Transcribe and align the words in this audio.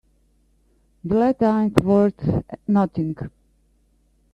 The 1.03 1.13
letter 1.13 1.45
ain't 1.45 1.79
worth 1.83 2.43
nothing. 2.67 3.15